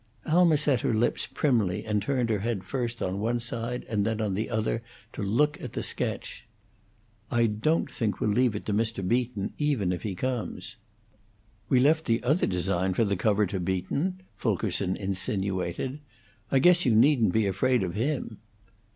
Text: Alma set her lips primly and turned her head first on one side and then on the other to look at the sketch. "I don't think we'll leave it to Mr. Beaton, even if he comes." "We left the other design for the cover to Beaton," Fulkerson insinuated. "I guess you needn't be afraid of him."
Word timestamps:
Alma 0.25 0.57
set 0.57 0.81
her 0.81 0.95
lips 0.95 1.27
primly 1.27 1.85
and 1.85 2.01
turned 2.01 2.31
her 2.31 2.39
head 2.39 2.63
first 2.63 3.03
on 3.03 3.19
one 3.19 3.39
side 3.39 3.85
and 3.87 4.03
then 4.03 4.19
on 4.19 4.33
the 4.33 4.49
other 4.49 4.81
to 5.13 5.21
look 5.21 5.61
at 5.61 5.73
the 5.73 5.83
sketch. 5.83 6.47
"I 7.29 7.45
don't 7.45 7.87
think 7.91 8.19
we'll 8.19 8.31
leave 8.31 8.55
it 8.55 8.65
to 8.65 8.73
Mr. 8.73 9.07
Beaton, 9.07 9.53
even 9.59 9.91
if 9.91 10.01
he 10.01 10.15
comes." 10.15 10.75
"We 11.69 11.79
left 11.79 12.05
the 12.05 12.23
other 12.23 12.47
design 12.47 12.95
for 12.95 13.05
the 13.05 13.15
cover 13.15 13.45
to 13.45 13.59
Beaton," 13.59 14.21
Fulkerson 14.37 14.95
insinuated. 14.97 15.99
"I 16.51 16.57
guess 16.57 16.83
you 16.83 16.95
needn't 16.95 17.31
be 17.31 17.45
afraid 17.45 17.83
of 17.83 17.93
him." 17.93 18.39